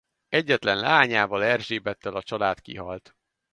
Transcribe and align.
Egyetlen 0.29 0.77
leányával 0.77 1.43
Erzsébettel 1.43 2.15
a 2.15 2.23
család 2.23 2.61
kihalt. 2.61 3.15